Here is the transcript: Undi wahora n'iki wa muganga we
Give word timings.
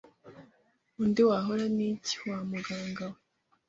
Undi 1.01 1.21
wahora 1.29 1.65
n'iki 1.77 2.15
wa 2.29 2.39
muganga 2.49 3.05
we 3.13 3.19